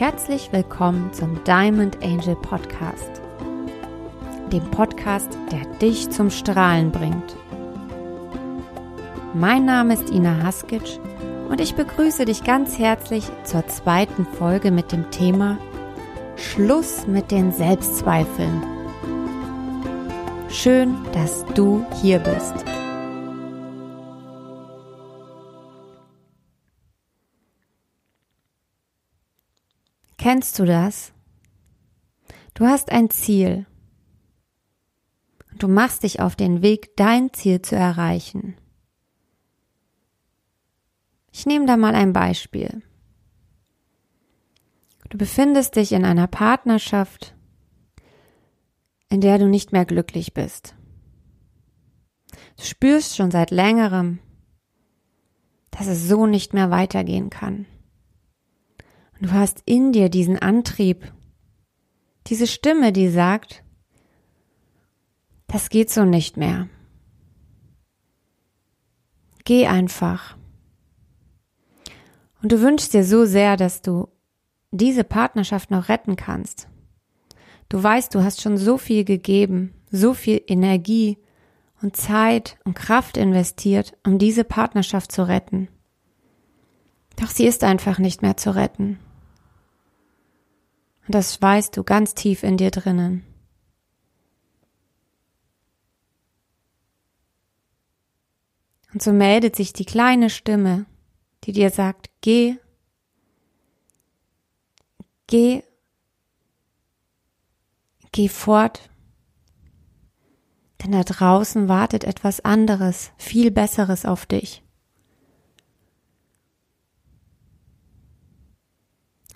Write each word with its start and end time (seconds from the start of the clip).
Herzlich 0.00 0.50
willkommen 0.50 1.12
zum 1.12 1.44
Diamond 1.44 2.02
Angel 2.02 2.34
Podcast, 2.34 3.20
dem 4.50 4.62
Podcast, 4.70 5.36
der 5.52 5.60
dich 5.76 6.08
zum 6.08 6.30
Strahlen 6.30 6.90
bringt. 6.90 7.36
Mein 9.34 9.66
Name 9.66 9.92
ist 9.92 10.08
Ina 10.08 10.42
Haskic 10.42 10.98
und 11.50 11.60
ich 11.60 11.74
begrüße 11.74 12.24
dich 12.24 12.44
ganz 12.44 12.78
herzlich 12.78 13.26
zur 13.44 13.66
zweiten 13.66 14.24
Folge 14.24 14.70
mit 14.70 14.90
dem 14.90 15.10
Thema 15.10 15.58
Schluss 16.34 17.06
mit 17.06 17.30
den 17.30 17.52
Selbstzweifeln. 17.52 18.62
Schön, 20.48 20.96
dass 21.12 21.44
du 21.54 21.84
hier 22.00 22.20
bist. 22.20 22.54
Kennst 30.20 30.58
du 30.58 30.66
das? 30.66 31.14
Du 32.52 32.66
hast 32.66 32.92
ein 32.92 33.08
Ziel. 33.08 33.64
Und 35.50 35.62
du 35.62 35.66
machst 35.66 36.02
dich 36.02 36.20
auf 36.20 36.36
den 36.36 36.60
Weg, 36.60 36.94
dein 36.96 37.32
Ziel 37.32 37.62
zu 37.62 37.74
erreichen. 37.74 38.54
Ich 41.32 41.46
nehme 41.46 41.64
da 41.64 41.78
mal 41.78 41.94
ein 41.94 42.12
Beispiel. 42.12 42.82
Du 45.08 45.16
befindest 45.16 45.76
dich 45.76 45.92
in 45.92 46.04
einer 46.04 46.26
Partnerschaft, 46.26 47.34
in 49.08 49.22
der 49.22 49.38
du 49.38 49.48
nicht 49.48 49.72
mehr 49.72 49.86
glücklich 49.86 50.34
bist. 50.34 50.74
Du 52.58 52.64
spürst 52.64 53.16
schon 53.16 53.30
seit 53.30 53.50
längerem, 53.50 54.18
dass 55.70 55.86
es 55.86 56.06
so 56.06 56.26
nicht 56.26 56.52
mehr 56.52 56.70
weitergehen 56.70 57.30
kann. 57.30 57.64
Du 59.20 59.32
hast 59.32 59.62
in 59.66 59.92
dir 59.92 60.08
diesen 60.08 60.38
Antrieb, 60.38 61.12
diese 62.26 62.46
Stimme, 62.46 62.90
die 62.90 63.10
sagt, 63.10 63.62
das 65.46 65.68
geht 65.68 65.90
so 65.90 66.06
nicht 66.06 66.38
mehr. 66.38 66.68
Geh 69.44 69.66
einfach. 69.66 70.38
Und 72.42 72.52
du 72.52 72.62
wünschst 72.62 72.94
dir 72.94 73.04
so 73.04 73.26
sehr, 73.26 73.58
dass 73.58 73.82
du 73.82 74.08
diese 74.70 75.04
Partnerschaft 75.04 75.70
noch 75.70 75.90
retten 75.90 76.16
kannst. 76.16 76.68
Du 77.68 77.82
weißt, 77.82 78.14
du 78.14 78.24
hast 78.24 78.40
schon 78.40 78.56
so 78.56 78.78
viel 78.78 79.04
gegeben, 79.04 79.74
so 79.90 80.14
viel 80.14 80.40
Energie 80.46 81.18
und 81.82 81.94
Zeit 81.94 82.58
und 82.64 82.74
Kraft 82.74 83.18
investiert, 83.18 83.92
um 84.06 84.18
diese 84.18 84.44
Partnerschaft 84.44 85.12
zu 85.12 85.28
retten. 85.28 85.68
Doch 87.16 87.28
sie 87.28 87.46
ist 87.46 87.64
einfach 87.64 87.98
nicht 87.98 88.22
mehr 88.22 88.38
zu 88.38 88.54
retten. 88.54 88.98
Und 91.10 91.14
das 91.16 91.42
weißt 91.42 91.76
du 91.76 91.82
ganz 91.82 92.14
tief 92.14 92.44
in 92.44 92.56
dir 92.56 92.70
drinnen. 92.70 93.26
Und 98.92 99.02
so 99.02 99.12
meldet 99.12 99.56
sich 99.56 99.72
die 99.72 99.84
kleine 99.84 100.30
Stimme, 100.30 100.86
die 101.42 101.50
dir 101.50 101.70
sagt, 101.70 102.10
geh, 102.20 102.58
geh, 105.26 105.64
geh 108.12 108.28
fort, 108.28 108.88
denn 110.84 110.92
da 110.92 111.02
draußen 111.02 111.66
wartet 111.66 112.04
etwas 112.04 112.38
anderes, 112.38 113.10
viel 113.16 113.50
Besseres 113.50 114.06
auf 114.06 114.26
dich. 114.26 114.62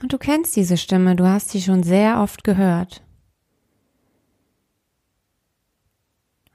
Und 0.05 0.13
du 0.13 0.19
kennst 0.19 0.55
diese 0.55 0.77
Stimme, 0.77 1.17
du 1.17 1.27
hast 1.27 1.49
sie 1.49 1.63
schon 1.63 1.83
sehr 1.83 2.21
oft 2.21 2.45
gehört. 2.45 3.03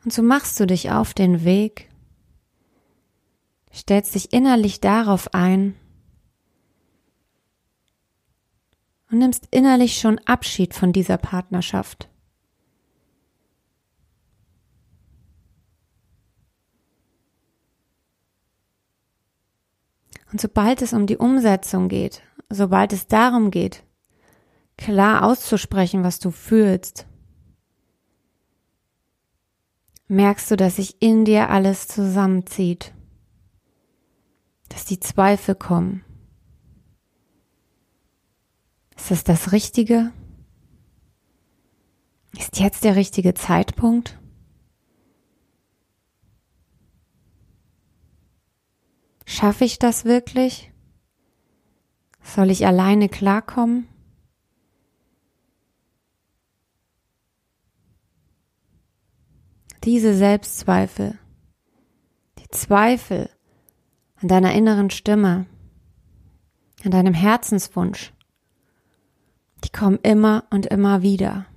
Und 0.04 0.14
so 0.14 0.22
machst 0.22 0.60
du 0.60 0.68
dich 0.68 0.92
auf 0.92 1.16
den 1.16 1.44
Weg, 1.44 1.90
stellst 3.74 4.14
dich 4.14 4.34
innerlich 4.34 4.82
darauf 4.82 5.34
ein 5.34 5.74
und 9.10 9.18
nimmst 9.18 9.48
innerlich 9.50 10.00
schon 10.00 10.20
Abschied 10.28 10.76
von 10.76 10.94
dieser 10.94 11.18
Partnerschaft. 11.18 12.08
Und 20.32 20.40
sobald 20.40 20.84
es 20.84 20.94
um 20.94 21.08
die 21.08 21.18
Umsetzung 21.18 21.90
geht, 21.90 22.22
sobald 22.50 22.94
es 22.94 23.08
darum 23.08 23.52
geht, 23.52 23.84
klar 24.78 25.24
auszusprechen, 25.24 26.04
was 26.04 26.20
du 26.20 26.32
fühlst, 26.32 27.06
merkst 30.08 30.52
du, 30.52 30.58
dass 30.58 30.78
sich 30.78 31.02
in 31.02 31.26
dir 31.26 31.50
alles 31.50 31.88
zusammenzieht, 31.88 32.94
dass 34.70 34.86
die 34.86 35.00
Zweifel 35.00 35.56
kommen. 35.56 36.04
Ist 38.96 39.12
es 39.12 39.24
das 39.24 39.52
Richtige? 39.52 40.12
Ist 42.38 42.60
jetzt 42.60 42.84
der 42.84 42.96
richtige 42.96 43.34
Zeitpunkt? 43.34 44.20
Schaffe 49.26 49.64
ich 49.64 49.80
das 49.80 50.06
wirklich? 50.06 50.72
Soll 52.36 52.52
ich 52.52 52.68
alleine 52.68 53.10
klarkommen? 53.10 53.88
Diese 59.84 60.14
Selbstzweifel, 60.14 61.18
die 62.38 62.48
Zweifel 62.50 63.32
an 64.22 64.28
deiner 64.28 64.54
inneren 64.54 64.92
Stimme, 64.92 65.48
an 66.84 66.92
deinem 66.92 67.16
Herzenswunsch, 67.16 68.14
die 69.64 69.70
kommen 69.70 69.98
immer 70.04 70.44
und 70.52 70.68
immer 70.68 71.02
wieder. 71.02 71.48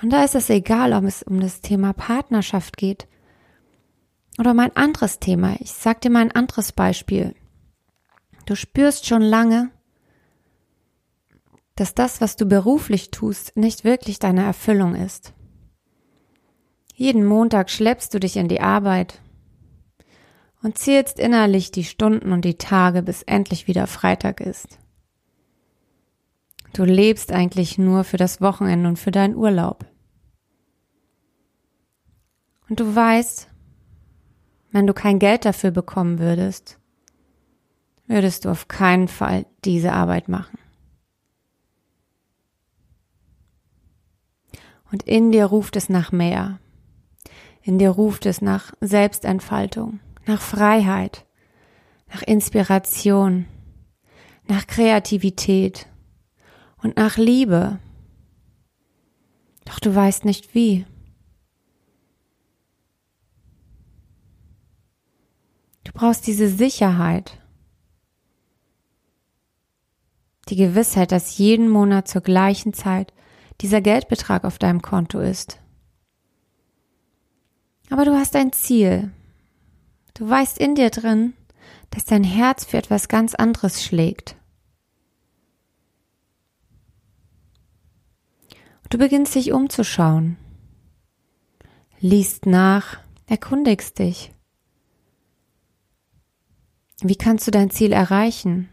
Und 0.00 0.10
da 0.10 0.24
ist 0.24 0.34
es 0.34 0.48
egal, 0.48 0.94
ob 0.94 1.04
es 1.04 1.22
um 1.22 1.40
das 1.40 1.60
Thema 1.60 1.92
Partnerschaft 1.92 2.78
geht 2.78 3.06
oder 4.38 4.52
um 4.52 4.60
ein 4.60 4.74
anderes 4.74 5.18
Thema. 5.18 5.56
Ich 5.60 5.72
sag 5.72 6.00
dir 6.00 6.10
mal 6.10 6.20
ein 6.20 6.32
anderes 6.32 6.72
Beispiel. 6.72 7.34
Du 8.46 8.56
spürst 8.56 9.06
schon 9.06 9.22
lange, 9.22 9.70
dass 11.76 11.94
das, 11.94 12.20
was 12.20 12.36
du 12.36 12.46
beruflich 12.46 13.10
tust, 13.10 13.56
nicht 13.56 13.84
wirklich 13.84 14.18
deine 14.18 14.44
Erfüllung 14.44 14.94
ist. 14.94 15.32
Jeden 16.94 17.24
Montag 17.24 17.70
schleppst 17.70 18.14
du 18.14 18.20
dich 18.20 18.36
in 18.36 18.48
die 18.48 18.60
Arbeit 18.60 19.20
und 20.62 20.78
zählst 20.78 21.18
innerlich 21.18 21.72
die 21.72 21.84
Stunden 21.84 22.32
und 22.32 22.44
die 22.44 22.56
Tage, 22.56 23.02
bis 23.02 23.22
endlich 23.22 23.66
wieder 23.66 23.86
Freitag 23.86 24.40
ist. 24.40 24.78
Du 26.72 26.84
lebst 26.84 27.32
eigentlich 27.32 27.78
nur 27.78 28.04
für 28.04 28.16
das 28.16 28.40
Wochenende 28.40 28.88
und 28.88 28.98
für 28.98 29.10
deinen 29.10 29.36
Urlaub. 29.36 29.84
Und 32.68 32.80
du 32.80 32.94
weißt, 32.94 33.48
wenn 34.70 34.86
du 34.86 34.94
kein 34.94 35.18
Geld 35.18 35.44
dafür 35.44 35.70
bekommen 35.70 36.18
würdest, 36.18 36.78
würdest 38.06 38.44
du 38.44 38.50
auf 38.50 38.68
keinen 38.68 39.08
Fall 39.08 39.46
diese 39.64 39.92
Arbeit 39.92 40.28
machen. 40.28 40.58
Und 44.90 45.02
in 45.02 45.32
dir 45.32 45.46
ruft 45.46 45.76
es 45.76 45.88
nach 45.88 46.12
mehr. 46.12 46.60
In 47.62 47.78
dir 47.78 47.90
ruft 47.90 48.26
es 48.26 48.42
nach 48.42 48.72
Selbstentfaltung, 48.80 50.00
nach 50.26 50.40
Freiheit, 50.40 51.26
nach 52.12 52.22
Inspiration, 52.22 53.46
nach 54.46 54.66
Kreativität 54.66 55.88
und 56.82 56.96
nach 56.96 57.16
Liebe. 57.16 57.80
Doch 59.64 59.80
du 59.80 59.94
weißt 59.94 60.24
nicht 60.24 60.54
wie. 60.54 60.84
Du 65.84 65.92
brauchst 65.92 66.26
diese 66.26 66.48
Sicherheit, 66.48 67.38
die 70.44 70.56
Gewissheit, 70.56 71.12
dass 71.12 71.38
jeden 71.38 71.68
Monat 71.68 72.08
zur 72.08 72.22
gleichen 72.22 72.72
Zeit 72.74 73.12
dieser 73.60 73.80
Geldbetrag 73.80 74.44
auf 74.44 74.58
deinem 74.58 74.82
Konto 74.82 75.20
ist. 75.20 75.60
Aber 77.90 78.04
du 78.04 78.14
hast 78.14 78.34
ein 78.36 78.52
Ziel. 78.52 79.10
Du 80.14 80.28
weißt 80.28 80.58
in 80.58 80.74
dir 80.74 80.90
drin, 80.90 81.34
dass 81.90 82.04
dein 82.04 82.24
Herz 82.24 82.64
für 82.64 82.78
etwas 82.78 83.08
ganz 83.08 83.34
anderes 83.34 83.84
schlägt. 83.84 84.36
Du 88.90 88.98
beginnst 88.98 89.34
dich 89.34 89.52
umzuschauen, 89.52 90.36
liest 91.98 92.46
nach, 92.46 93.00
erkundigst 93.26 93.98
dich. 93.98 94.32
Wie 97.00 97.16
kannst 97.16 97.46
du 97.46 97.50
dein 97.50 97.70
Ziel 97.70 97.92
erreichen? 97.92 98.68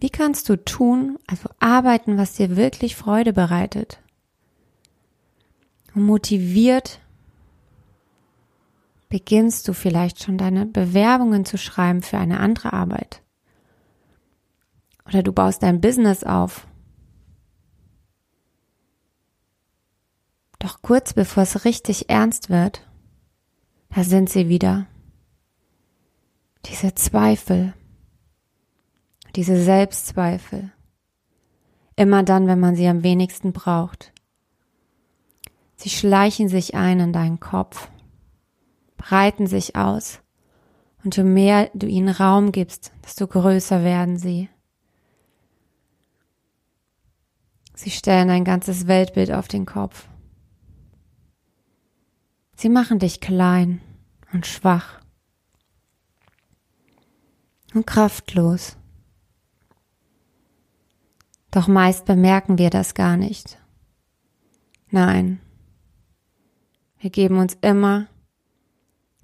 Wie 0.00 0.10
kannst 0.10 0.48
du 0.48 0.56
tun, 0.56 1.18
also 1.26 1.48
arbeiten, 1.58 2.18
was 2.18 2.34
dir 2.34 2.56
wirklich 2.56 2.94
Freude 2.94 3.32
bereitet? 3.32 4.00
Und 5.94 6.04
motiviert 6.04 7.00
beginnst 9.08 9.66
du 9.66 9.72
vielleicht 9.72 10.22
schon 10.22 10.38
deine 10.38 10.66
Bewerbungen 10.66 11.44
zu 11.44 11.58
schreiben 11.58 12.02
für 12.02 12.18
eine 12.18 12.40
andere 12.40 12.72
Arbeit. 12.72 13.22
Oder 15.06 15.22
du 15.22 15.32
baust 15.32 15.62
dein 15.62 15.80
Business 15.80 16.22
auf. 16.22 16.66
Doch 20.58 20.82
kurz 20.82 21.14
bevor 21.14 21.44
es 21.44 21.64
richtig 21.64 22.10
ernst 22.10 22.50
wird, 22.50 22.86
da 23.90 24.04
sind 24.04 24.28
sie 24.28 24.48
wieder. 24.48 24.86
Diese 26.66 26.94
Zweifel, 26.94 27.72
diese 29.36 29.62
Selbstzweifel. 29.62 30.72
Immer 31.96 32.22
dann, 32.22 32.46
wenn 32.46 32.60
man 32.60 32.76
sie 32.76 32.86
am 32.86 33.02
wenigsten 33.02 33.52
braucht. 33.52 34.12
Sie 35.76 35.90
schleichen 35.90 36.48
sich 36.48 36.74
ein 36.74 37.00
in 37.00 37.12
deinen 37.12 37.40
Kopf, 37.40 37.88
breiten 38.96 39.46
sich 39.46 39.76
aus, 39.76 40.20
und 41.04 41.16
je 41.16 41.22
mehr 41.22 41.70
du 41.74 41.86
ihnen 41.86 42.08
Raum 42.08 42.52
gibst, 42.52 42.92
desto 43.04 43.26
größer 43.26 43.84
werden 43.84 44.18
sie. 44.18 44.48
Sie 47.74 47.90
stellen 47.90 48.28
ein 48.30 48.44
ganzes 48.44 48.88
Weltbild 48.88 49.30
auf 49.30 49.46
den 49.46 49.64
Kopf. 49.64 50.08
Sie 52.56 52.68
machen 52.68 52.98
dich 52.98 53.20
klein 53.20 53.80
und 54.32 54.46
schwach 54.46 55.00
und 57.72 57.86
kraftlos. 57.86 58.77
Doch 61.50 61.66
meist 61.66 62.04
bemerken 62.04 62.58
wir 62.58 62.70
das 62.70 62.94
gar 62.94 63.16
nicht. 63.16 63.58
Nein, 64.90 65.40
wir 66.98 67.10
geben 67.10 67.38
uns 67.38 67.56
immer 67.60 68.08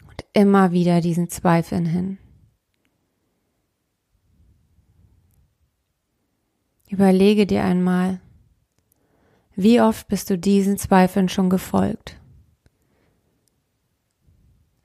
und 0.09 0.25
immer 0.32 0.73
wieder 0.73 1.00
diesen 1.00 1.29
Zweifeln 1.29 1.87
hin. 1.87 2.19
Überlege 6.88 7.47
dir 7.47 7.65
einmal, 7.65 8.21
wie 9.56 9.81
oft 9.81 10.09
bist 10.09 10.31
du 10.31 10.38
diesen 10.38 10.79
Zweifeln 10.79 11.29
schon 11.29 11.50
gefolgt? 11.50 12.20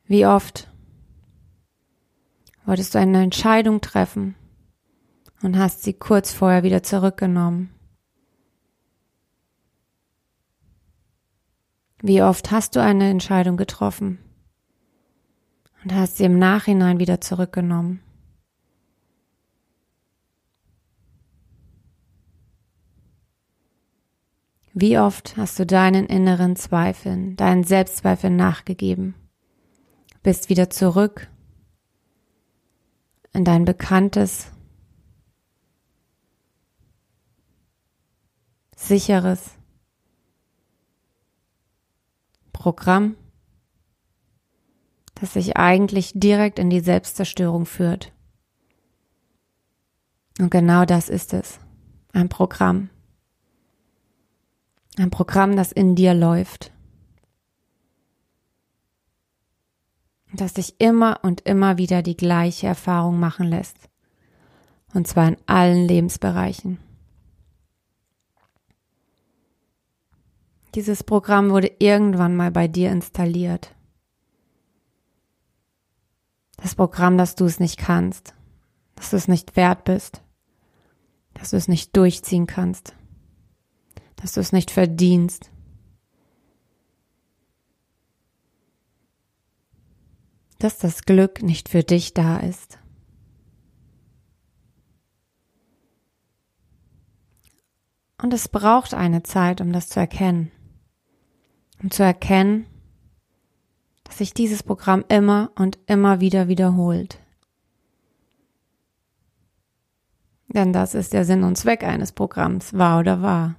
Wie 0.06 0.25
oft 0.25 0.68
wolltest 2.65 2.95
du 2.95 3.00
eine 3.00 3.21
Entscheidung 3.21 3.81
treffen 3.81 4.35
und 5.41 5.57
hast 5.57 5.83
sie 5.83 5.94
kurz 5.94 6.33
vorher 6.33 6.63
wieder 6.63 6.83
zurückgenommen? 6.83 7.69
Wie 12.01 12.21
oft 12.21 12.51
hast 12.51 12.75
du 12.75 12.81
eine 12.81 13.09
Entscheidung 13.09 13.57
getroffen 13.57 14.19
und 15.83 15.94
hast 15.94 16.18
sie 16.18 16.24
im 16.24 16.39
Nachhinein 16.39 17.00
wieder 17.00 17.19
zurückgenommen? 17.19 18.01
Wie 24.74 24.97
oft 24.97 25.35
hast 25.35 25.59
du 25.59 25.65
deinen 25.65 26.06
inneren 26.06 26.56
Zweifeln, 26.56 27.35
deinen 27.35 27.65
Selbstzweifeln 27.65 28.38
nachgegeben, 28.38 29.13
bist 30.24 30.47
wieder 30.47 30.69
zurück 30.69 31.27
in 33.33 33.44
dein 33.44 33.65
bekanntes, 33.65 34.51
sicheres 38.89 39.51
Programm, 42.51 43.15
das 45.15 45.33
sich 45.33 45.56
eigentlich 45.56 46.12
direkt 46.13 46.59
in 46.59 46.69
die 46.69 46.81
Selbstzerstörung 46.81 47.65
führt. 47.65 48.12
Und 50.39 50.51
genau 50.51 50.83
das 50.83 51.07
ist 51.07 51.33
es, 51.33 51.59
ein 52.12 52.27
Programm. 52.27 52.89
Ein 54.97 55.12
Programm, 55.12 55.56
das 55.56 55.71
in 55.71 55.95
dir 55.95 56.13
läuft. 56.13 56.74
Das 60.33 60.53
dich 60.53 60.80
immer 60.80 61.19
und 61.24 61.42
immer 61.42 61.77
wieder 61.77 62.01
die 62.01 62.18
gleiche 62.18 62.68
Erfahrung 62.68 63.19
machen 63.19 63.47
lässt. 63.47 63.89
Und 64.94 65.07
zwar 65.07 65.27
in 65.27 65.38
allen 65.45 65.88
Lebensbereichen. 65.88 66.80
Dieses 70.80 71.04
Programm 71.04 71.50
wurde 71.50 71.70
irgendwann 71.80 72.38
mal 72.38 72.52
bei 72.52 72.70
dir 72.70 72.90
installiert. 72.90 73.76
Das 76.56 76.74
Programm, 76.74 77.18
dass 77.18 77.36
du 77.36 77.44
es 77.44 77.60
nicht 77.60 77.78
kannst, 77.78 78.34
dass 78.96 79.10
du 79.10 79.18
es 79.18 79.28
nicht 79.28 79.58
wert 79.58 79.84
bist, 79.84 80.22
dass 81.34 81.50
du 81.50 81.58
es 81.58 81.68
nicht 81.68 81.98
durchziehen 81.98 82.48
kannst, 82.48 82.96
dass 84.16 84.31
du 84.31 84.40
es 84.40 84.54
nicht 84.54 84.72
verdienst. 84.72 85.52
Dass 90.60 90.78
das 90.78 91.04
Glück 91.04 91.44
nicht 91.44 91.68
für 91.68 91.84
dich 91.84 92.14
da 92.14 92.38
ist. 92.38 92.80
Und 98.22 98.34
es 98.34 98.48
braucht 98.48 98.94
eine 98.94 99.24
Zeit, 99.24 99.60
um 99.60 99.74
das 99.74 99.90
zu 99.90 100.00
erkennen. 100.00 100.54
Um 101.81 101.92
zu 101.92 102.04
erkennen, 102.04 102.66
dass 104.04 104.18
sich 104.18 104.34
dieses 104.34 104.64
Programm 104.64 105.06
immer 105.08 105.52
und 105.56 105.78
immer 105.86 106.20
wieder 106.20 106.48
wiederholt. 106.48 107.20
Denn 110.48 110.74
das 110.74 110.96
ist 110.96 111.14
der 111.14 111.26
Sinn 111.26 111.44
und 111.44 111.58
Zweck 111.58 111.84
eines 111.84 112.12
Programms, 112.12 112.74
wahr 112.74 113.00
oder 113.00 113.22
wahr. 113.22 113.56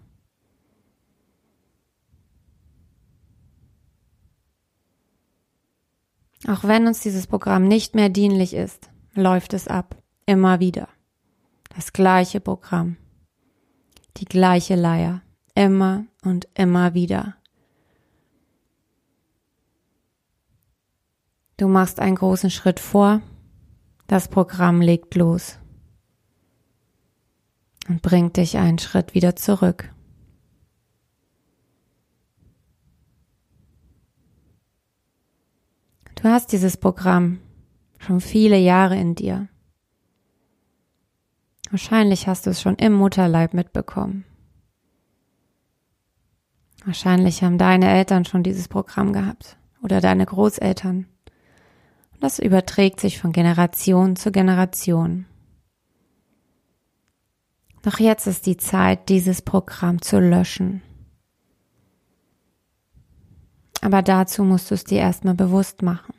Auch 6.48 6.64
wenn 6.64 6.86
uns 6.86 7.00
dieses 7.00 7.26
Programm 7.26 7.68
nicht 7.68 7.94
mehr 7.94 8.08
dienlich 8.08 8.54
ist, 8.54 8.90
läuft 9.14 9.52
es 9.54 9.68
ab. 9.68 9.96
Immer 10.26 10.58
wieder. 10.58 10.88
Das 11.76 11.92
gleiche 11.92 12.40
Programm. 12.40 12.96
Die 14.16 14.24
gleiche 14.24 14.74
Leier. 14.74 15.22
Immer 15.54 16.06
und 16.24 16.48
immer 16.54 16.94
wieder. 16.94 17.36
Du 21.60 21.68
machst 21.68 22.00
einen 22.00 22.16
großen 22.16 22.48
Schritt 22.48 22.80
vor. 22.80 23.20
Das 24.06 24.28
Programm 24.28 24.80
legt 24.80 25.14
los 25.14 25.58
und 27.86 28.00
bringt 28.00 28.38
dich 28.38 28.56
einen 28.56 28.78
Schritt 28.78 29.12
wieder 29.12 29.36
zurück. 29.36 29.92
Du 36.14 36.24
hast 36.24 36.50
dieses 36.52 36.78
Programm 36.78 37.40
schon 37.98 38.22
viele 38.22 38.56
Jahre 38.56 38.96
in 38.96 39.14
dir. 39.14 39.46
Wahrscheinlich 41.70 42.26
hast 42.26 42.46
du 42.46 42.50
es 42.50 42.62
schon 42.62 42.76
im 42.76 42.94
Mutterleib 42.94 43.52
mitbekommen. 43.52 44.24
Wahrscheinlich 46.86 47.42
haben 47.42 47.58
deine 47.58 47.90
Eltern 47.90 48.24
schon 48.24 48.42
dieses 48.42 48.66
Programm 48.66 49.12
gehabt 49.12 49.58
oder 49.82 50.00
deine 50.00 50.24
Großeltern. 50.24 51.06
Das 52.20 52.38
überträgt 52.38 53.00
sich 53.00 53.18
von 53.18 53.32
Generation 53.32 54.14
zu 54.14 54.30
Generation. 54.30 55.24
Doch 57.82 57.98
jetzt 57.98 58.26
ist 58.26 58.44
die 58.44 58.58
Zeit, 58.58 59.08
dieses 59.08 59.40
Programm 59.40 60.02
zu 60.02 60.20
löschen. 60.20 60.82
Aber 63.80 64.02
dazu 64.02 64.44
musst 64.44 64.70
du 64.70 64.74
es 64.74 64.84
dir 64.84 64.98
erstmal 64.98 65.34
bewusst 65.34 65.80
machen. 65.80 66.12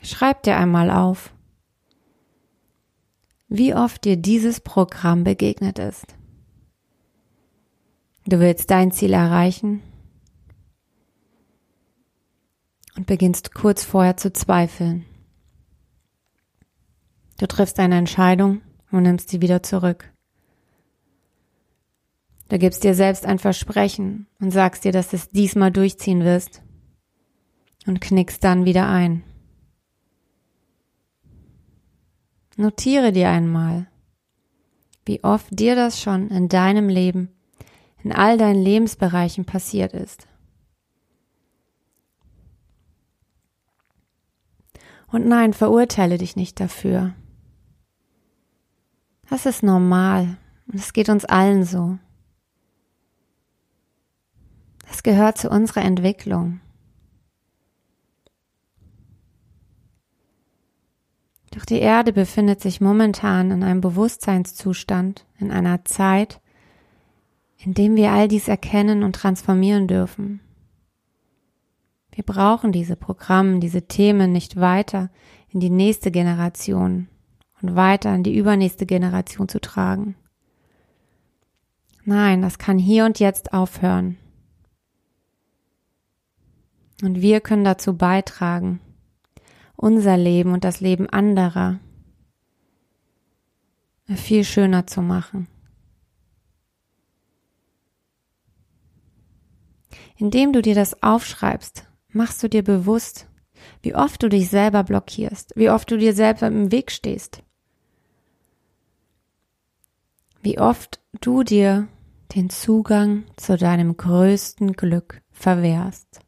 Schreib 0.00 0.44
dir 0.44 0.56
einmal 0.56 0.92
auf, 0.92 1.34
wie 3.48 3.74
oft 3.74 4.04
dir 4.04 4.16
dieses 4.16 4.60
Programm 4.60 5.24
begegnet 5.24 5.80
ist. 5.80 6.06
Du 8.26 8.38
willst 8.38 8.70
dein 8.70 8.92
Ziel 8.92 9.12
erreichen 9.12 9.82
und 13.00 13.06
beginnst 13.06 13.54
kurz 13.54 13.82
vorher 13.82 14.18
zu 14.18 14.30
zweifeln. 14.30 15.06
Du 17.38 17.46
triffst 17.46 17.80
eine 17.80 17.96
Entscheidung 17.96 18.60
und 18.90 19.04
nimmst 19.04 19.30
sie 19.30 19.40
wieder 19.40 19.62
zurück. 19.62 20.12
Du 22.50 22.58
gibst 22.58 22.84
dir 22.84 22.94
selbst 22.94 23.24
ein 23.24 23.38
Versprechen 23.38 24.26
und 24.38 24.50
sagst 24.50 24.84
dir, 24.84 24.92
dass 24.92 25.08
du 25.08 25.16
es 25.16 25.30
diesmal 25.30 25.70
durchziehen 25.70 26.24
wirst 26.24 26.60
und 27.86 28.02
knickst 28.02 28.44
dann 28.44 28.66
wieder 28.66 28.86
ein. 28.86 29.24
Notiere 32.58 33.12
dir 33.12 33.30
einmal, 33.30 33.86
wie 35.06 35.24
oft 35.24 35.58
dir 35.58 35.74
das 35.74 36.02
schon 36.02 36.28
in 36.28 36.50
deinem 36.50 36.90
Leben, 36.90 37.30
in 38.04 38.12
all 38.12 38.36
deinen 38.36 38.62
Lebensbereichen 38.62 39.46
passiert 39.46 39.94
ist. 39.94 40.26
Und 45.10 45.26
nein, 45.26 45.52
verurteile 45.52 46.18
dich 46.18 46.36
nicht 46.36 46.60
dafür. 46.60 47.14
Das 49.28 49.46
ist 49.46 49.62
normal 49.62 50.36
und 50.66 50.76
es 50.76 50.92
geht 50.92 51.08
uns 51.08 51.24
allen 51.24 51.64
so. 51.64 51.98
Das 54.88 55.02
gehört 55.02 55.38
zu 55.38 55.48
unserer 55.48 55.82
Entwicklung. 55.82 56.60
Doch 61.52 61.64
die 61.64 61.78
Erde 61.80 62.12
befindet 62.12 62.60
sich 62.60 62.80
momentan 62.80 63.50
in 63.50 63.62
einem 63.62 63.80
Bewusstseinszustand, 63.80 65.26
in 65.38 65.50
einer 65.50 65.84
Zeit, 65.84 66.40
in 67.58 67.74
dem 67.74 67.96
wir 67.96 68.12
all 68.12 68.28
dies 68.28 68.48
erkennen 68.48 69.02
und 69.02 69.14
transformieren 69.14 69.88
dürfen. 69.88 70.40
Wir 72.12 72.24
brauchen 72.24 72.72
diese 72.72 72.96
Programme, 72.96 73.60
diese 73.60 73.86
Themen 73.86 74.32
nicht 74.32 74.56
weiter 74.56 75.10
in 75.48 75.60
die 75.60 75.70
nächste 75.70 76.10
Generation 76.10 77.08
und 77.62 77.76
weiter 77.76 78.14
in 78.14 78.22
die 78.22 78.36
übernächste 78.36 78.86
Generation 78.86 79.48
zu 79.48 79.60
tragen. 79.60 80.16
Nein, 82.04 82.42
das 82.42 82.58
kann 82.58 82.78
hier 82.78 83.04
und 83.04 83.20
jetzt 83.20 83.52
aufhören. 83.52 84.16
Und 87.02 87.20
wir 87.20 87.40
können 87.40 87.64
dazu 87.64 87.96
beitragen, 87.96 88.80
unser 89.76 90.16
Leben 90.16 90.52
und 90.52 90.64
das 90.64 90.80
Leben 90.80 91.08
anderer 91.08 91.78
viel 94.16 94.44
schöner 94.44 94.86
zu 94.86 95.02
machen. 95.02 95.46
Indem 100.16 100.52
du 100.52 100.60
dir 100.60 100.74
das 100.74 101.02
aufschreibst, 101.02 101.89
machst 102.12 102.42
du 102.42 102.48
dir 102.48 102.62
bewusst, 102.62 103.28
wie 103.82 103.94
oft 103.94 104.22
du 104.22 104.28
dich 104.28 104.48
selber 104.48 104.84
blockierst, 104.84 105.52
wie 105.56 105.70
oft 105.70 105.90
du 105.90 105.96
dir 105.96 106.14
selber 106.14 106.46
im 106.46 106.72
Weg 106.72 106.90
stehst, 106.90 107.42
wie 110.42 110.58
oft 110.58 111.00
du 111.20 111.42
dir 111.42 111.88
den 112.34 112.50
Zugang 112.50 113.24
zu 113.36 113.56
deinem 113.56 113.96
größten 113.96 114.74
Glück 114.74 115.22
verwehrst. 115.30 116.20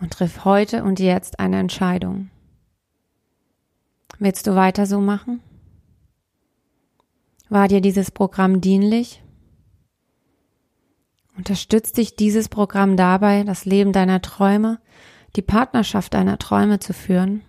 Und 0.00 0.14
triff 0.14 0.46
heute 0.46 0.82
und 0.82 0.98
jetzt 0.98 1.40
eine 1.40 1.58
Entscheidung. 1.58 2.30
Willst 4.18 4.46
du 4.46 4.54
weiter 4.54 4.86
so 4.86 5.00
machen? 5.00 5.42
War 7.50 7.66
dir 7.66 7.80
dieses 7.80 8.12
Programm 8.12 8.60
dienlich? 8.60 9.24
Unterstützt 11.36 11.96
dich 11.96 12.14
dieses 12.14 12.48
Programm 12.48 12.96
dabei, 12.96 13.42
das 13.42 13.64
Leben 13.64 13.92
deiner 13.92 14.22
Träume, 14.22 14.80
die 15.34 15.42
Partnerschaft 15.42 16.14
deiner 16.14 16.38
Träume 16.38 16.78
zu 16.78 16.92
führen? 16.92 17.42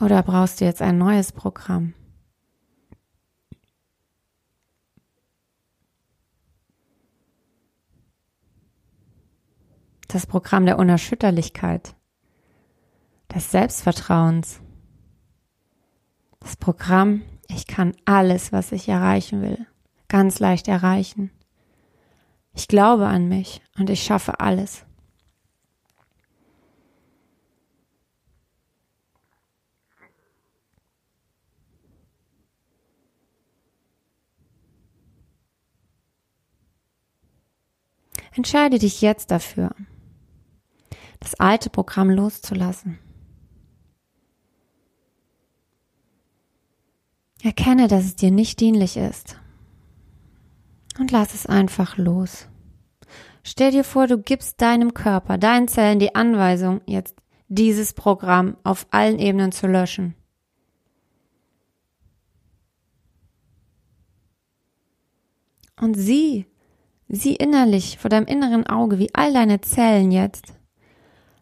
Oder 0.00 0.22
brauchst 0.22 0.60
du 0.60 0.64
jetzt 0.64 0.80
ein 0.80 0.96
neues 0.96 1.32
Programm? 1.32 1.94
Das 10.06 10.24
Programm 10.28 10.66
der 10.66 10.78
Unerschütterlichkeit 10.78 11.96
des 13.34 13.50
Selbstvertrauens. 13.50 14.60
Das 16.40 16.56
Programm, 16.56 17.22
ich 17.48 17.66
kann 17.66 17.94
alles, 18.04 18.52
was 18.52 18.72
ich 18.72 18.88
erreichen 18.88 19.42
will, 19.42 19.66
ganz 20.08 20.38
leicht 20.38 20.68
erreichen. 20.68 21.30
Ich 22.54 22.68
glaube 22.68 23.06
an 23.06 23.28
mich 23.28 23.62
und 23.78 23.88
ich 23.88 24.02
schaffe 24.02 24.40
alles. 24.40 24.84
Entscheide 38.34 38.78
dich 38.78 39.02
jetzt 39.02 39.30
dafür, 39.30 39.74
das 41.20 41.34
alte 41.34 41.68
Programm 41.68 42.08
loszulassen. 42.08 42.98
Erkenne, 47.42 47.88
dass 47.88 48.04
es 48.04 48.16
dir 48.16 48.30
nicht 48.30 48.60
dienlich 48.60 48.96
ist. 48.96 49.36
Und 50.98 51.10
lass 51.10 51.34
es 51.34 51.46
einfach 51.46 51.96
los. 51.96 52.48
Stell 53.42 53.72
dir 53.72 53.82
vor, 53.82 54.06
du 54.06 54.18
gibst 54.18 54.60
deinem 54.60 54.94
Körper, 54.94 55.38
deinen 55.38 55.66
Zellen 55.66 55.98
die 55.98 56.14
Anweisung, 56.14 56.80
jetzt 56.86 57.16
dieses 57.48 57.92
Programm 57.94 58.56
auf 58.62 58.86
allen 58.90 59.18
Ebenen 59.18 59.50
zu 59.50 59.66
löschen. 59.66 60.14
Und 65.80 65.94
sieh, 65.94 66.46
sieh 67.08 67.34
innerlich 67.34 67.98
vor 67.98 68.08
deinem 68.08 68.26
inneren 68.26 68.66
Auge, 68.68 69.00
wie 69.00 69.12
all 69.14 69.32
deine 69.32 69.60
Zellen 69.60 70.12
jetzt 70.12 70.54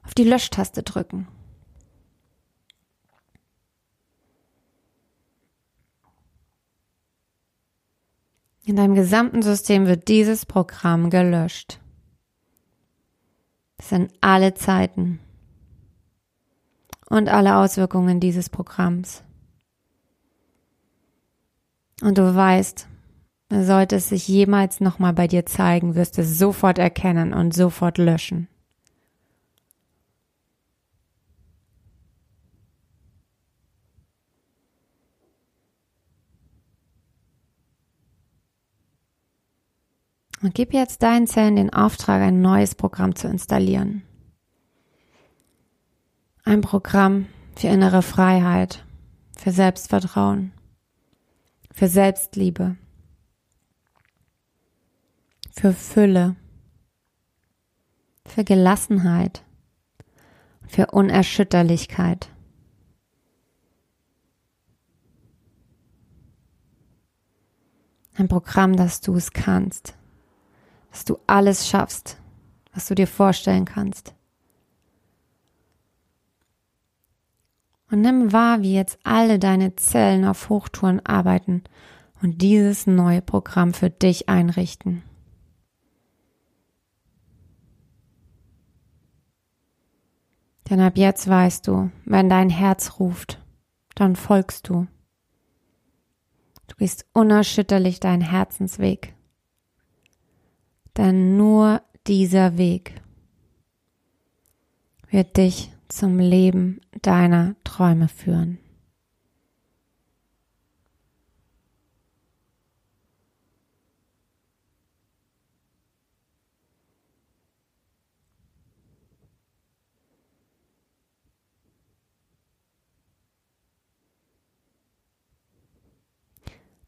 auf 0.02 0.14
die 0.14 0.25
Löschtaste 0.25 0.83
drücken. 0.83 1.28
In 8.71 8.77
deinem 8.77 8.95
gesamten 8.95 9.43
System 9.43 9.89
wird 9.89 10.07
dieses 10.07 10.47
Programm 10.47 11.11
gelöscht. 11.11 11.81
Das 13.79 13.89
sind 13.89 14.12
alle 14.21 14.55
Zeiten 14.55 15.19
und 17.09 17.29
alle 17.29 17.57
Auswirkungen 17.57 18.21
dieses 18.21 18.49
Programms. 18.49 19.25
Und 22.00 22.17
du 22.17 22.33
weißt, 22.33 22.87
sollte 23.50 23.97
es 23.97 24.09
sich 24.09 24.29
jemals 24.29 24.79
nochmal 24.79 25.15
bei 25.15 25.27
dir 25.27 25.45
zeigen, 25.47 25.97
wirst 25.97 26.17
du 26.17 26.23
es 26.23 26.39
sofort 26.39 26.79
erkennen 26.79 27.35
und 27.35 27.53
sofort 27.53 27.99
löschen. 27.99 28.47
Und 40.42 40.54
gib 40.54 40.73
jetzt 40.73 41.02
deinen 41.02 41.26
Zellen 41.26 41.56
den 41.56 41.73
Auftrag, 41.73 42.23
ein 42.23 42.40
neues 42.40 42.75
Programm 42.75 43.14
zu 43.14 43.28
installieren. 43.28 44.02
Ein 46.44 46.62
Programm 46.62 47.26
für 47.56 47.68
innere 47.68 48.00
Freiheit, 48.00 48.87
für 49.37 49.50
Selbstvertrauen, 49.50 50.52
für 51.70 51.88
Selbstliebe, 51.88 52.76
für 55.52 55.75
Fülle, 55.75 56.37
für 58.25 58.44
Gelassenheit, 58.44 59.44
für 60.66 60.87
Unerschütterlichkeit. 60.87 62.30
Ein 68.14 68.28
Programm, 68.28 68.76
dass 68.76 69.02
du 69.02 69.16
es 69.16 69.32
kannst 69.32 70.00
dass 70.90 71.04
du 71.04 71.18
alles 71.26 71.68
schaffst, 71.68 72.18
was 72.75 72.87
du 72.87 72.94
dir 72.94 73.06
vorstellen 73.06 73.64
kannst. 73.64 74.14
Und 77.90 78.02
nimm 78.02 78.32
wahr, 78.32 78.62
wie 78.62 78.75
jetzt 78.75 78.99
alle 79.02 79.38
deine 79.38 79.75
Zellen 79.76 80.25
auf 80.25 80.49
Hochtouren 80.49 81.04
arbeiten 81.04 81.64
und 82.23 82.40
dieses 82.40 82.87
neue 82.87 83.23
Programm 83.23 83.75
für 83.75 83.90
dich 83.90 84.28
einrichten. 84.28 85.02
Denn 90.68 90.80
ab 90.80 90.97
jetzt 90.97 91.26
weißt 91.26 91.66
du, 91.66 91.90
wenn 92.04 92.28
dein 92.28 92.49
Herz 92.49 93.00
ruft, 93.00 93.42
dann 93.97 94.14
folgst 94.14 94.68
du. 94.68 94.87
Du 96.68 96.76
gehst 96.76 97.06
unerschütterlich 97.12 97.99
deinen 97.99 98.23
Herzensweg. 98.23 99.14
Denn 101.00 101.38
nur 101.38 101.80
dieser 102.07 102.59
Weg 102.59 103.00
wird 105.09 105.38
dich 105.38 105.73
zum 105.88 106.19
Leben 106.19 106.83
deiner 107.00 107.57
Träume 107.64 108.07
führen. 108.07 108.59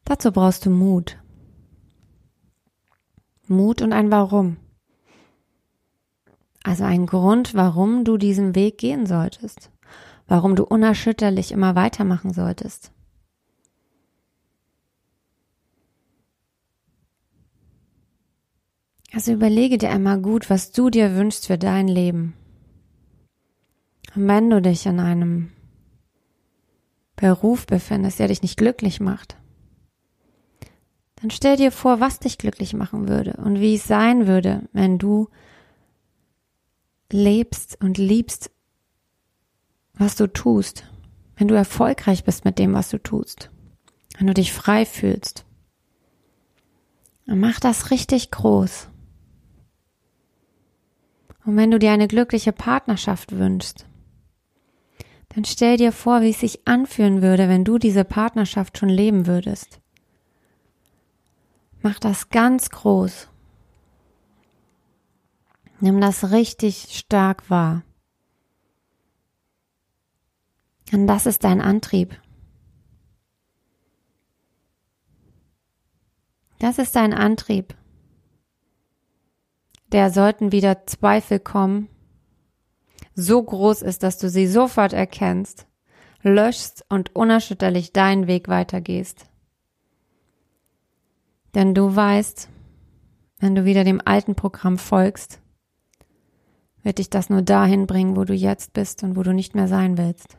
Dazu 0.05 0.31
brauchst 0.31 0.67
du 0.67 0.69
Mut. 0.69 1.22
Mut 3.55 3.81
und 3.81 3.93
ein 3.93 4.11
Warum. 4.11 4.57
Also 6.63 6.83
ein 6.85 7.05
Grund, 7.05 7.55
warum 7.55 8.05
du 8.05 8.17
diesen 8.17 8.55
Weg 8.55 8.77
gehen 8.77 9.05
solltest. 9.05 9.69
Warum 10.27 10.55
du 10.55 10.63
unerschütterlich 10.63 11.51
immer 11.51 11.75
weitermachen 11.75 12.33
solltest. 12.33 12.91
Also 19.13 19.31
überlege 19.31 19.77
dir 19.77 19.91
einmal 19.91 20.19
gut, 20.19 20.49
was 20.49 20.71
du 20.71 20.89
dir 20.89 21.15
wünschst 21.15 21.45
für 21.47 21.57
dein 21.57 21.87
Leben. 21.87 22.33
Und 24.15 24.27
wenn 24.27 24.49
du 24.49 24.61
dich 24.61 24.85
in 24.85 24.99
einem 24.99 25.51
Beruf 27.15 27.67
befindest, 27.67 28.19
der 28.19 28.29
dich 28.29 28.41
nicht 28.41 28.57
glücklich 28.57 28.99
macht, 28.99 29.37
dann 31.23 31.31
stell 31.31 31.55
dir 31.55 31.71
vor, 31.71 32.01
was 32.01 32.19
dich 32.19 32.37
glücklich 32.37 32.73
machen 32.73 33.07
würde 33.07 33.35
und 33.37 33.61
wie 33.61 33.75
es 33.75 33.85
sein 33.85 34.27
würde, 34.27 34.67
wenn 34.73 34.97
du 34.97 35.29
lebst 37.09 37.81
und 37.81 37.97
liebst, 37.97 38.51
was 39.93 40.17
du 40.17 40.27
tust, 40.27 40.83
wenn 41.37 41.47
du 41.47 41.55
erfolgreich 41.55 42.25
bist 42.25 42.43
mit 42.43 42.59
dem, 42.59 42.73
was 42.73 42.89
du 42.89 43.01
tust, 43.01 43.51
wenn 44.17 44.27
du 44.27 44.33
dich 44.33 44.51
frei 44.51 44.85
fühlst. 44.85 45.45
Und 47.25 47.39
mach 47.39 47.61
das 47.61 47.89
richtig 47.89 48.29
groß. 48.29 48.89
Und 51.45 51.55
wenn 51.55 51.71
du 51.71 51.79
dir 51.79 51.93
eine 51.93 52.09
glückliche 52.09 52.51
Partnerschaft 52.51 53.31
wünschst, 53.31 53.85
dann 55.29 55.45
stell 55.45 55.77
dir 55.77 55.93
vor, 55.93 56.21
wie 56.21 56.31
es 56.31 56.41
sich 56.41 56.67
anfühlen 56.67 57.21
würde, 57.21 57.47
wenn 57.47 57.63
du 57.63 57.77
diese 57.77 58.03
Partnerschaft 58.03 58.77
schon 58.77 58.89
leben 58.89 59.25
würdest. 59.25 59.79
Mach 61.83 61.99
das 61.99 62.29
ganz 62.29 62.69
groß. 62.69 63.27
Nimm 65.81 65.99
das 65.99 66.31
richtig 66.31 66.97
stark 66.97 67.49
wahr. 67.49 67.83
Und 70.93 71.07
das 71.07 71.25
ist 71.25 71.43
dein 71.43 71.59
Antrieb. 71.59 72.17
Das 76.59 76.77
ist 76.77 76.95
dein 76.95 77.13
Antrieb. 77.13 77.75
Der 79.91 80.09
sollten 80.09 80.53
wieder 80.53 80.85
Zweifel 80.85 81.41
kommen, 81.41 81.89
so 83.13 83.43
groß 83.43 83.81
ist, 83.81 84.03
dass 84.03 84.17
du 84.17 84.29
sie 84.29 84.47
sofort 84.47 84.93
erkennst, 84.93 85.67
löschst 86.21 86.85
und 86.87 87.13
unerschütterlich 87.13 87.91
deinen 87.91 88.27
Weg 88.27 88.47
weitergehst. 88.47 89.27
Denn 91.53 91.75
du 91.75 91.95
weißt, 91.95 92.49
wenn 93.39 93.55
du 93.55 93.65
wieder 93.65 93.83
dem 93.83 94.01
alten 94.03 94.35
Programm 94.35 94.77
folgst, 94.77 95.39
wird 96.81 96.97
dich 96.97 97.09
das 97.09 97.29
nur 97.29 97.41
dahin 97.41 97.87
bringen, 97.87 98.15
wo 98.15 98.25
du 98.25 98.33
jetzt 98.33 98.73
bist 98.73 99.03
und 99.03 99.15
wo 99.15 99.23
du 99.23 99.33
nicht 99.33 99.55
mehr 99.55 99.67
sein 99.67 99.97
willst. 99.97 100.37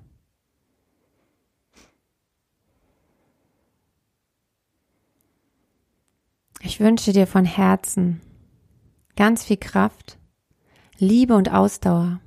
Ich 6.60 6.80
wünsche 6.80 7.12
dir 7.12 7.26
von 7.26 7.44
Herzen 7.44 8.20
ganz 9.16 9.44
viel 9.44 9.58
Kraft, 9.58 10.18
Liebe 10.98 11.34
und 11.34 11.52
Ausdauer 11.52 12.20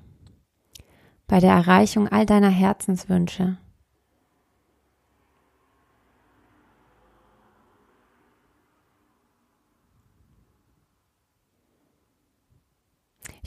bei 1.28 1.40
der 1.40 1.52
Erreichung 1.52 2.08
all 2.08 2.26
deiner 2.26 2.50
Herzenswünsche. 2.50 3.58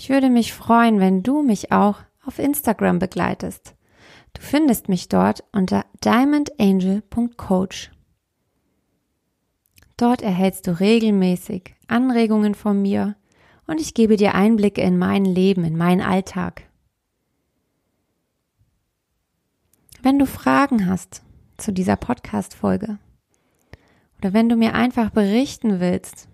Ich 0.02 0.08
würde 0.08 0.30
mich 0.30 0.54
freuen, 0.54 0.98
wenn 0.98 1.22
du 1.22 1.42
mich 1.42 1.72
auch 1.72 1.98
auf 2.24 2.38
Instagram 2.38 2.98
begleitest. 2.98 3.74
Du 4.32 4.40
findest 4.40 4.88
mich 4.88 5.10
dort 5.10 5.44
unter 5.52 5.84
diamondangel.coach. 6.02 7.90
Dort 9.98 10.22
erhältst 10.22 10.66
du 10.66 10.80
regelmäßig 10.80 11.74
Anregungen 11.86 12.54
von 12.54 12.80
mir 12.80 13.14
und 13.66 13.78
ich 13.78 13.92
gebe 13.92 14.16
dir 14.16 14.34
Einblicke 14.34 14.80
in 14.80 14.96
mein 14.96 15.26
Leben, 15.26 15.64
in 15.64 15.76
meinen 15.76 16.00
Alltag. 16.00 16.62
Wenn 20.00 20.18
du 20.18 20.24
Fragen 20.24 20.86
hast 20.86 21.22
zu 21.58 21.74
dieser 21.74 21.96
Podcast-Folge 21.96 22.98
oder 24.16 24.32
wenn 24.32 24.48
du 24.48 24.56
mir 24.56 24.74
einfach 24.74 25.10
berichten 25.10 25.78
willst, 25.78 26.26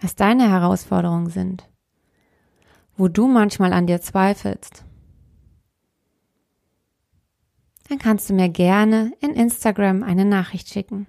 was 0.00 0.16
deine 0.16 0.48
Herausforderungen 0.48 1.28
sind, 1.28 1.69
wo 3.00 3.08
du 3.08 3.26
manchmal 3.26 3.72
an 3.72 3.86
dir 3.86 4.02
zweifelst, 4.02 4.84
dann 7.88 7.98
kannst 7.98 8.28
du 8.28 8.34
mir 8.34 8.50
gerne 8.50 9.14
in 9.20 9.30
Instagram 9.30 10.02
eine 10.02 10.26
Nachricht 10.26 10.68
schicken. 10.68 11.06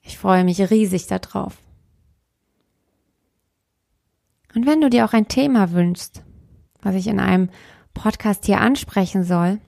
Ich 0.00 0.16
freue 0.16 0.42
mich 0.42 0.58
riesig 0.70 1.06
darauf. 1.06 1.58
Und 4.54 4.66
wenn 4.66 4.80
du 4.80 4.88
dir 4.88 5.04
auch 5.04 5.12
ein 5.12 5.28
Thema 5.28 5.72
wünschst, 5.72 6.24
was 6.80 6.94
ich 6.94 7.08
in 7.08 7.20
einem 7.20 7.50
Podcast 7.92 8.46
hier 8.46 8.62
ansprechen 8.62 9.22
soll, 9.22 9.60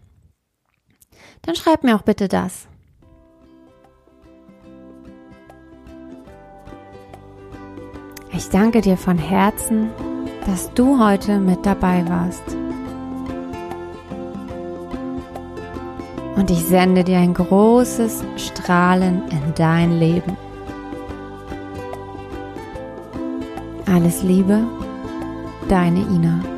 dann 1.42 1.56
schreib 1.56 1.84
mir 1.84 1.94
auch 1.94 2.02
bitte 2.02 2.26
das. 2.26 2.68
Ich 8.36 8.48
danke 8.48 8.80
dir 8.80 8.96
von 8.96 9.16
Herzen, 9.16 9.90
dass 10.44 10.72
du 10.74 10.98
heute 10.98 11.38
mit 11.38 11.64
dabei 11.64 12.04
warst. 12.08 12.42
Und 16.34 16.50
ich 16.50 16.64
sende 16.64 17.04
dir 17.04 17.18
ein 17.18 17.32
großes 17.32 18.24
Strahlen 18.36 19.22
in 19.30 19.54
dein 19.54 19.98
Leben. 20.00 20.36
Alles 23.86 24.24
Liebe, 24.24 24.64
deine 25.68 26.00
Ina. 26.00 26.53